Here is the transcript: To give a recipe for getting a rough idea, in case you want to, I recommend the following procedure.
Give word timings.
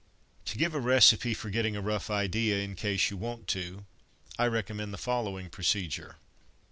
To 0.45 0.57
give 0.57 0.73
a 0.73 0.79
recipe 0.79 1.35
for 1.35 1.51
getting 1.51 1.75
a 1.75 1.79
rough 1.81 2.09
idea, 2.09 2.57
in 2.57 2.73
case 2.75 3.11
you 3.11 3.17
want 3.17 3.45
to, 3.49 3.85
I 4.39 4.47
recommend 4.47 4.95
the 4.95 4.97
following 4.97 5.47
procedure. 5.51 6.15